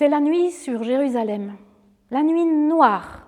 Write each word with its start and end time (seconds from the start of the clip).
C'est 0.00 0.08
la 0.08 0.20
nuit 0.20 0.50
sur 0.50 0.82
Jérusalem, 0.82 1.56
la 2.10 2.22
nuit 2.22 2.46
noire. 2.46 3.26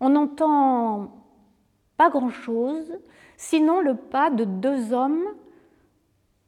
On 0.00 0.08
n'entend 0.08 1.12
pas 1.96 2.10
grand-chose, 2.10 2.98
sinon 3.36 3.80
le 3.80 3.94
pas 3.94 4.30
de 4.30 4.42
deux 4.42 4.92
hommes 4.92 5.22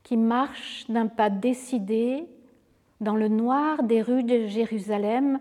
qui 0.02 0.16
marchent 0.16 0.90
d'un 0.90 1.06
pas 1.06 1.30
décidé 1.30 2.26
dans 3.00 3.14
le 3.14 3.28
noir 3.28 3.84
des 3.84 4.02
rues 4.02 4.24
de 4.24 4.46
Jérusalem. 4.46 5.38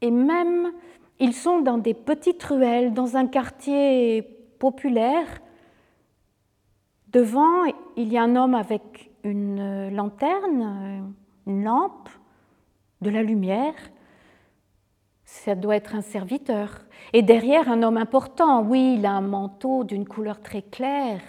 Et 0.00 0.12
même, 0.12 0.70
ils 1.18 1.34
sont 1.34 1.62
dans 1.62 1.78
des 1.78 1.94
petites 1.94 2.44
ruelles, 2.44 2.94
dans 2.94 3.16
un 3.16 3.26
quartier 3.26 4.22
populaire. 4.60 5.26
Devant, 7.08 7.64
il 7.96 8.12
y 8.12 8.16
a 8.16 8.22
un 8.22 8.36
homme 8.36 8.54
avec 8.54 9.10
une 9.24 9.92
lanterne, 9.92 11.12
une 11.48 11.64
lampe, 11.64 12.08
de 13.00 13.10
la 13.10 13.22
lumière. 13.22 13.74
Ça 15.24 15.54
doit 15.54 15.76
être 15.76 15.94
un 15.94 16.02
serviteur. 16.02 16.80
Et 17.12 17.22
derrière, 17.22 17.70
un 17.70 17.82
homme 17.82 17.96
important. 17.96 18.62
Oui, 18.62 18.96
il 18.98 19.06
a 19.06 19.12
un 19.12 19.20
manteau 19.20 19.84
d'une 19.84 20.06
couleur 20.06 20.40
très 20.40 20.62
claire. 20.62 21.20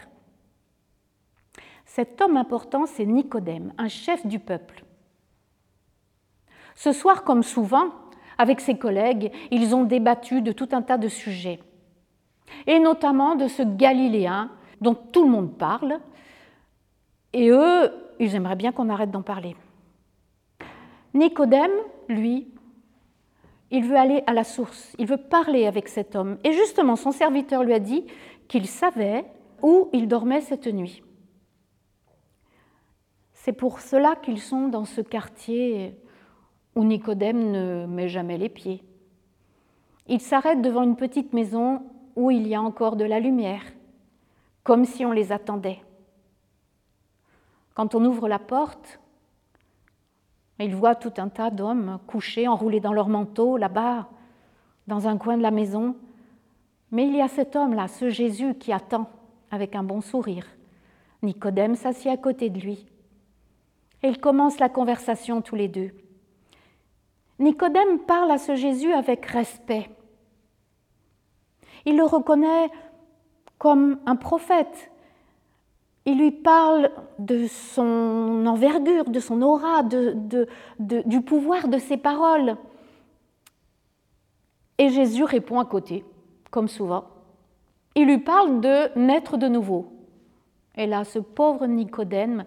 Cet 1.85 2.21
homme 2.21 2.38
important, 2.38 2.85
c'est 2.85 3.05
Nicodème, 3.05 3.73
un 3.77 3.89
chef 3.89 4.26
du 4.26 4.39
peuple. 4.39 4.85
Ce 6.73 6.93
soir, 6.93 7.23
comme 7.26 7.43
souvent, 7.43 7.90
avec 8.38 8.62
ses 8.62 8.77
collègues, 8.77 9.31
ils 9.51 9.76
ont 9.76 9.84
débattu 9.84 10.41
de 10.41 10.53
tout 10.53 10.70
un 10.71 10.81
tas 10.81 10.98
de 10.98 11.09
sujets, 11.09 11.59
et 12.65 12.79
notamment 12.79 13.35
de 13.35 13.49
ce 13.49 13.62
Galiléen 13.62 14.49
dont 14.79 14.95
tout 14.95 15.26
le 15.26 15.29
monde 15.29 15.57
parle, 15.57 15.99
et 17.34 17.49
eux, 17.49 17.91
ils 18.20 18.35
aimeraient 18.35 18.55
bien 18.55 18.71
qu'on 18.71 18.90
arrête 18.90 19.12
d'en 19.12 19.21
parler. 19.21 19.55
Nicodème, 21.13 21.71
lui, 22.07 22.47
il 23.70 23.85
veut 23.85 23.97
aller 23.97 24.23
à 24.27 24.33
la 24.33 24.43
source, 24.43 24.93
il 24.98 25.07
veut 25.07 25.18
parler 25.18 25.65
avec 25.65 25.87
cet 25.87 26.15
homme. 26.15 26.37
Et 26.43 26.51
justement, 26.51 26.95
son 26.95 27.12
serviteur 27.12 27.63
lui 27.63 27.73
a 27.73 27.79
dit 27.79 28.05
qu'il 28.48 28.68
savait 28.68 29.26
où 29.62 29.90
il 29.93 30.07
dormait 30.07 30.41
cette 30.41 30.68
nuit. 30.68 31.03
C'est 33.34 33.53
pour 33.53 33.79
cela 33.79 34.15
qu'ils 34.15 34.41
sont 34.41 34.68
dans 34.68 34.85
ce 34.85 35.01
quartier 35.01 35.95
où 36.76 36.84
Nicodème 36.84 37.51
ne 37.51 37.85
met 37.85 38.07
jamais 38.07 38.37
les 38.37 38.49
pieds. 38.49 38.84
Il 40.07 40.21
s'arrête 40.21 40.62
devant 40.62 40.84
une 40.84 40.96
petite 40.96 41.34
maison 41.34 41.84
où 42.15 42.31
il 42.31 42.48
y 42.48 42.55
a 42.55 42.62
encore 42.62 42.96
de 42.98 43.05
la 43.05 43.20
lumière, 43.20 43.63
comme 44.63 44.85
si 44.85 45.05
on 45.05 45.12
les 45.12 45.31
attendait. 45.31 45.81
Quand 47.73 47.96
on 47.96 48.03
ouvre 48.05 48.27
la 48.27 48.40
porte, 48.40 48.99
il 50.63 50.76
voit 50.76 50.95
tout 50.95 51.13
un 51.17 51.29
tas 51.29 51.49
d'hommes 51.49 51.99
couchés, 52.07 52.48
enroulés 52.48 52.79
dans 52.79 52.93
leurs 52.93 53.09
manteaux, 53.09 53.57
là-bas, 53.57 54.09
dans 54.87 55.07
un 55.07 55.18
coin 55.18 55.37
de 55.37 55.41
la 55.41 55.51
maison. 55.51 55.95
Mais 56.91 57.07
il 57.07 57.15
y 57.15 57.21
a 57.21 57.27
cet 57.27 57.55
homme-là, 57.55 57.87
ce 57.87 58.09
Jésus 58.09 58.55
qui 58.55 58.73
attend 58.73 59.09
avec 59.49 59.76
un 59.76 59.84
bon 59.84 60.01
sourire. 60.01 60.45
Nicodème 61.23 61.76
s'assied 61.76 62.12
à 62.12 62.18
côté 62.18 62.49
de 62.49 62.59
lui. 62.59 62.85
Et 64.03 64.09
ils 64.09 64.19
commencent 64.19 64.59
la 64.59 64.69
conversation 64.69 65.41
tous 65.41 65.56
les 65.56 65.68
deux. 65.68 65.91
Nicodème 67.40 68.00
parle 68.00 68.31
à 68.31 68.38
ce 68.38 68.56
Jésus 68.56 68.94
avec 68.94 69.25
respect. 69.25 69.90
Il 71.85 71.97
le 71.97 72.03
reconnaît 72.03 72.69
comme 73.57 74.00
un 74.06 74.16
prophète, 74.16 74.91
il 76.12 76.17
lui 76.17 76.31
parle 76.31 76.91
de 77.19 77.47
son 77.47 78.45
envergure, 78.45 79.06
de 79.06 79.19
son 79.22 79.41
aura, 79.41 79.81
du 79.84 81.22
pouvoir 81.22 81.69
de 81.69 81.78
ses 81.78 81.95
paroles. 81.95 82.57
Et 84.78 84.90
Jésus 84.90 85.23
répond 85.23 85.59
à 85.59 85.66
côté, 85.66 86.03
comme 86.50 86.68
souvent. 86.68 87.06
Il 87.95 88.07
lui 88.07 88.18
parle 88.18 88.59
de 88.59 89.00
naître 89.00 89.38
de 89.38 89.47
nouveau. 89.47 89.94
Et 90.75 90.86
là, 90.86 91.06
ce 91.06 91.19
pauvre 91.19 91.66
Nicodème, 91.66 92.44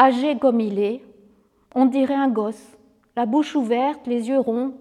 âgé 0.00 0.36
comme 0.36 0.58
il 0.58 0.80
est, 0.80 1.04
on 1.76 1.86
dirait 1.86 2.14
un 2.14 2.28
gosse, 2.28 2.76
la 3.14 3.24
bouche 3.24 3.54
ouverte, 3.54 4.08
les 4.08 4.28
yeux 4.28 4.40
ronds. 4.40 4.74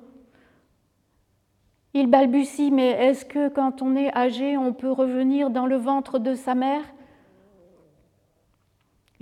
Il 1.94 2.08
balbutie, 2.08 2.72
mais 2.72 2.90
est-ce 2.90 3.24
que 3.24 3.50
quand 3.50 3.84
on 3.84 3.96
est 3.96 4.12
âgé, 4.16 4.58
on 4.58 4.74
peut 4.74 4.92
revenir 4.92 5.52
dans 5.52 5.68
le 5.68 5.78
ventre 5.78 6.18
de 6.18 6.34
sa 6.34 6.56
mère? 6.56 6.84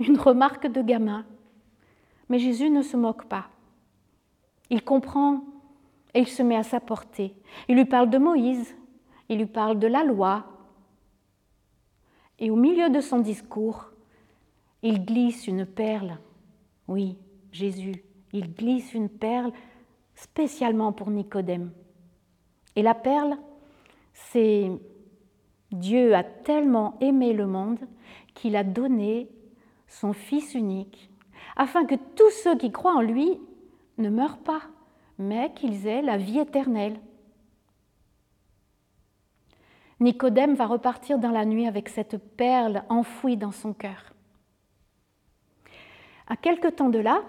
Une 0.02 0.18
remarque 0.18 0.66
de 0.66 0.82
gamin. 0.82 1.24
Mais 2.28 2.38
Jésus 2.38 2.70
ne 2.70 2.82
se 2.82 2.96
moque 2.96 3.26
pas. 3.26 3.48
Il 4.70 4.82
comprend 4.82 5.44
et 6.14 6.20
il 6.20 6.28
se 6.28 6.42
met 6.42 6.56
à 6.56 6.62
sa 6.62 6.80
portée. 6.80 7.34
Il 7.68 7.76
lui 7.76 7.84
parle 7.84 8.10
de 8.10 8.18
Moïse, 8.18 8.74
il 9.28 9.38
lui 9.38 9.46
parle 9.46 9.78
de 9.78 9.86
la 9.86 10.04
loi. 10.04 10.46
Et 12.38 12.50
au 12.50 12.56
milieu 12.56 12.90
de 12.90 13.00
son 13.00 13.18
discours, 13.18 13.90
il 14.82 15.04
glisse 15.04 15.46
une 15.46 15.66
perle. 15.66 16.18
Oui, 16.88 17.16
Jésus, 17.52 18.02
il 18.32 18.54
glisse 18.54 18.94
une 18.94 19.08
perle 19.08 19.52
spécialement 20.14 20.92
pour 20.92 21.10
Nicodème. 21.10 21.70
Et 22.74 22.82
la 22.82 22.94
perle, 22.94 23.36
c'est 24.12 24.70
Dieu 25.70 26.14
a 26.14 26.22
tellement 26.22 26.98
aimé 27.00 27.32
le 27.32 27.46
monde 27.46 27.78
qu'il 28.34 28.56
a 28.56 28.64
donné 28.64 29.28
son 29.92 30.12
Fils 30.12 30.54
unique, 30.54 31.10
afin 31.54 31.84
que 31.84 31.94
tous 31.94 32.30
ceux 32.42 32.56
qui 32.56 32.72
croient 32.72 32.94
en 32.94 33.02
lui 33.02 33.38
ne 33.98 34.08
meurent 34.08 34.38
pas, 34.38 34.62
mais 35.18 35.52
qu'ils 35.54 35.86
aient 35.86 36.02
la 36.02 36.16
vie 36.16 36.38
éternelle. 36.38 36.98
Nicodème 40.00 40.54
va 40.54 40.66
repartir 40.66 41.18
dans 41.18 41.30
la 41.30 41.44
nuit 41.44 41.66
avec 41.66 41.88
cette 41.88 42.16
perle 42.36 42.84
enfouie 42.88 43.36
dans 43.36 43.52
son 43.52 43.72
cœur. 43.72 44.14
À 46.26 46.36
quelque 46.36 46.68
temps 46.68 46.88
de 46.88 46.98
là, 46.98 47.22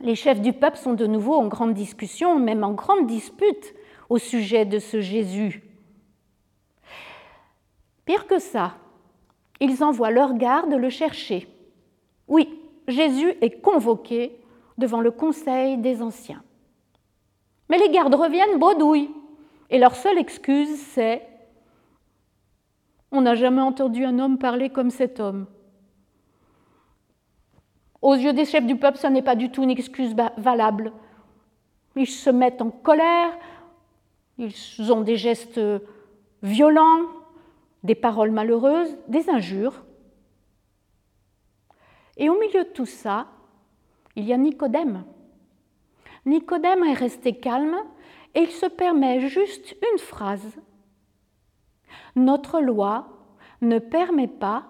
les 0.00 0.16
chefs 0.16 0.40
du 0.40 0.52
peuple 0.52 0.78
sont 0.78 0.94
de 0.94 1.06
nouveau 1.06 1.34
en 1.34 1.46
grande 1.46 1.74
discussion, 1.74 2.38
même 2.38 2.64
en 2.64 2.72
grande 2.72 3.06
dispute 3.06 3.74
au 4.08 4.18
sujet 4.18 4.64
de 4.64 4.78
ce 4.80 5.00
Jésus. 5.00 5.62
Pire 8.04 8.26
que 8.26 8.40
ça, 8.40 8.74
ils 9.60 9.84
envoient 9.84 10.10
leur 10.10 10.34
garde 10.34 10.72
le 10.72 10.88
chercher. 10.90 11.46
Oui, 12.28 12.48
Jésus 12.88 13.34
est 13.40 13.60
convoqué 13.60 14.38
devant 14.78 15.00
le 15.00 15.10
conseil 15.10 15.76
des 15.78 16.02
anciens. 16.02 16.42
Mais 17.68 17.78
les 17.78 17.90
gardes 17.90 18.14
reviennent 18.14 18.58
bredouilles, 18.58 19.10
et 19.68 19.78
leur 19.78 19.94
seule 19.94 20.18
excuse, 20.18 20.80
c'est 20.92 21.26
On 23.12 23.20
n'a 23.20 23.34
jamais 23.34 23.60
entendu 23.60 24.04
un 24.04 24.18
homme 24.18 24.38
parler 24.38 24.70
comme 24.70 24.90
cet 24.90 25.20
homme. 25.20 25.46
Aux 28.02 28.14
yeux 28.14 28.32
des 28.32 28.46
chefs 28.46 28.66
du 28.66 28.76
peuple, 28.76 28.98
ce 28.98 29.06
n'est 29.08 29.22
pas 29.22 29.36
du 29.36 29.50
tout 29.50 29.62
une 29.62 29.70
excuse 29.70 30.14
valable. 30.38 30.92
Ils 31.96 32.06
se 32.06 32.30
mettent 32.30 32.62
en 32.62 32.70
colère, 32.70 33.36
ils 34.38 34.92
ont 34.92 35.02
des 35.02 35.16
gestes 35.16 35.60
violents, 36.42 37.02
des 37.82 37.94
paroles 37.94 38.30
malheureuses, 38.30 38.96
des 39.08 39.30
injures. 39.30 39.84
Et 42.16 42.28
au 42.28 42.38
milieu 42.38 42.64
de 42.64 42.70
tout 42.70 42.86
ça, 42.86 43.28
il 44.16 44.24
y 44.24 44.32
a 44.32 44.36
Nicodème. 44.36 45.04
Nicodème 46.26 46.84
est 46.84 46.94
resté 46.94 47.38
calme 47.38 47.76
et 48.34 48.40
il 48.40 48.50
se 48.50 48.66
permet 48.66 49.28
juste 49.28 49.76
une 49.92 49.98
phrase. 49.98 50.58
Notre 52.16 52.60
loi 52.60 53.08
ne 53.62 53.78
permet 53.78 54.28
pas 54.28 54.66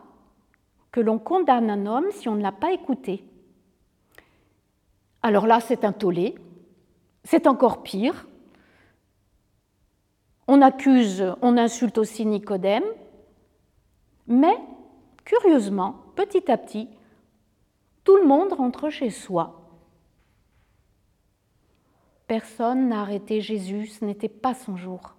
que 0.92 1.00
l'on 1.00 1.19
condamne 1.19 1.71
un 1.71 1.87
homme 1.87 2.10
si 2.10 2.28
on 2.28 2.34
ne 2.34 2.42
l'a 2.42 2.53
pas 2.53 2.72
écouté. 2.72 3.25
Alors 5.22 5.47
là, 5.47 5.60
c'est 5.60 5.84
un 5.84 5.92
tollé, 5.92 6.34
c'est 7.24 7.47
encore 7.47 7.83
pire. 7.83 8.27
On 10.48 10.62
accuse, 10.62 11.34
on 11.42 11.57
insulte 11.57 11.98
aussi 11.98 12.27
Nicodème, 12.27 12.84
mais 14.30 14.56
curieusement, 15.24 15.97
petit 16.15 16.50
à 16.50 16.56
petit, 16.56 16.88
tout 18.04 18.16
le 18.16 18.27
monde 18.27 18.53
rentre 18.53 18.88
chez 18.88 19.10
soi. 19.10 19.60
Personne 22.28 22.88
n'a 22.88 23.00
arrêté 23.03 23.41
Jésus, 23.41 23.88
ce 23.88 24.04
n'était 24.04 24.28
pas 24.28 24.54
son 24.54 24.77
jour. 24.77 25.16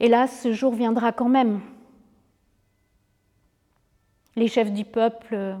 Hélas, 0.00 0.40
ce 0.42 0.52
jour 0.52 0.74
viendra 0.74 1.12
quand 1.12 1.28
même. 1.28 1.60
Les 4.34 4.48
chefs 4.48 4.72
du 4.72 4.84
peuple 4.84 5.56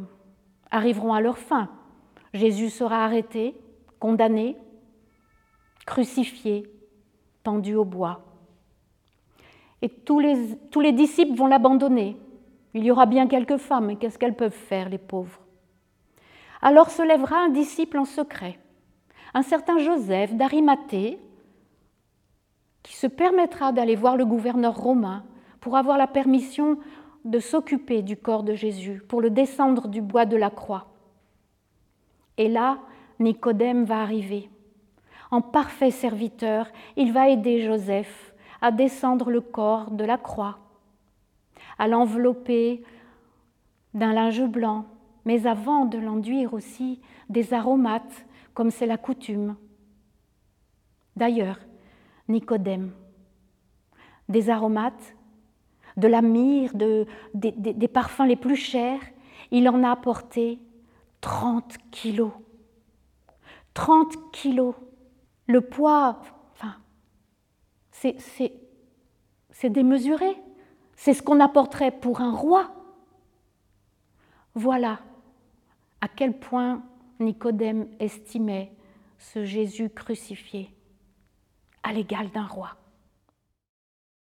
arriveront 0.72 1.14
à 1.14 1.20
leur 1.20 1.38
fin. 1.38 1.70
Jésus 2.34 2.70
sera 2.70 3.04
arrêté, 3.04 3.54
condamné, 4.00 4.56
crucifié, 5.86 6.68
pendu 7.44 7.76
au 7.76 7.84
bois. 7.84 8.31
Et 9.82 9.88
tous 9.88 10.20
les, 10.20 10.92
disciples 10.92 11.36
vont 11.36 11.48
l'abandonner. 11.48 12.16
Il 12.72 12.84
y 12.84 12.90
aura 12.90 13.06
bien 13.06 13.26
quelques 13.26 13.56
femmes, 13.56 13.86
mais 13.86 13.96
qu'est-ce 13.96 14.18
qu'elles 14.18 14.36
peuvent 14.36 14.52
faire, 14.52 14.88
les 14.88 14.98
pauvres? 14.98 15.40
Alors 16.62 16.90
se 16.90 17.02
lèvera 17.02 17.36
un 17.36 17.48
disciple 17.48 17.98
en 17.98 18.04
secret, 18.04 18.58
un 19.34 19.42
certain 19.42 19.78
Joseph 19.78 20.34
d'Arimathée, 20.34 21.18
qui 22.84 22.96
se 22.96 23.08
permettra 23.08 23.72
d'aller 23.72 23.96
voir 23.96 24.16
le 24.16 24.24
gouverneur 24.24 24.76
romain 24.76 25.24
pour 25.60 25.76
avoir 25.76 25.98
la 25.98 26.06
permission 26.06 26.78
de 27.24 27.40
s'occuper 27.40 28.02
du 28.02 28.16
corps 28.16 28.44
de 28.44 28.54
Jésus, 28.54 29.02
pour 29.08 29.20
le 29.20 29.30
descendre 29.30 29.88
du 29.88 30.00
bois 30.00 30.24
de 30.24 30.36
la 30.36 30.50
croix. 30.50 30.86
Et 32.38 32.48
là, 32.48 32.78
Nicodème 33.18 33.84
va 33.84 34.00
arriver. 34.00 34.48
En 35.30 35.40
parfait 35.40 35.90
serviteur, 35.90 36.68
il 36.96 37.12
va 37.12 37.28
aider 37.28 37.62
Joseph 37.62 38.31
à 38.62 38.70
descendre 38.70 39.30
le 39.30 39.40
corps 39.40 39.90
de 39.90 40.04
la 40.04 40.16
croix, 40.16 40.58
à 41.78 41.88
l'envelopper 41.88 42.82
d'un 43.92 44.12
linge 44.12 44.44
blanc, 44.44 44.86
mais 45.24 45.46
avant 45.46 45.84
de 45.84 45.98
l'enduire 45.98 46.54
aussi 46.54 47.00
des 47.28 47.52
aromates, 47.52 48.24
comme 48.54 48.70
c'est 48.70 48.86
la 48.86 48.96
coutume. 48.96 49.56
D'ailleurs, 51.16 51.58
Nicodème, 52.28 52.92
des 54.28 54.48
aromates, 54.48 55.16
de 55.96 56.08
la 56.08 56.22
myrrhe, 56.22 56.74
de, 56.74 57.06
des, 57.34 57.52
des 57.52 57.88
parfums 57.88 58.24
les 58.26 58.36
plus 58.36 58.56
chers, 58.56 59.00
il 59.50 59.68
en 59.68 59.82
a 59.82 59.90
apporté 59.90 60.58
30 61.20 61.76
kilos. 61.90 62.32
30 63.74 64.30
kilos. 64.32 64.74
Le 65.46 65.60
poids, 65.60 66.20
c'est 68.02 69.70
démesuré. 69.70 70.36
C'est 70.96 71.14
ce 71.14 71.22
qu'on 71.22 71.40
apporterait 71.40 71.90
pour 71.90 72.20
un 72.20 72.32
roi. 72.32 72.70
Voilà 74.54 75.00
à 76.00 76.08
quel 76.08 76.38
point 76.38 76.82
Nicodème 77.20 77.88
estimait 78.00 78.72
ce 79.18 79.44
Jésus 79.44 79.88
crucifié 79.88 80.70
à 81.82 81.92
l'égal 81.92 82.30
d'un 82.30 82.46
roi. 82.46 82.76